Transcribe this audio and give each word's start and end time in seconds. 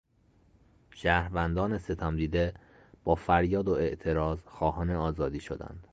شهروندان 0.91 1.77
ستمدیده 1.77 2.53
با 3.03 3.15
فریاد 3.15 3.67
و 3.67 3.71
اعتراض 3.73 4.39
خواهان 4.45 4.89
آزادی 4.89 5.39
شدند. 5.39 5.87